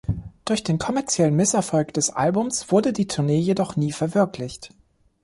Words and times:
Durch 0.45 0.63
den 0.63 0.79
kommerziellen 0.79 1.35
Misserfolg 1.35 1.93
des 1.93 2.09
Albums 2.09 2.71
wurde 2.71 2.91
die 2.91 3.05
Tournee 3.05 3.37
jedoch 3.37 3.75
nie 3.75 3.91
verwirklicht. 3.91 4.73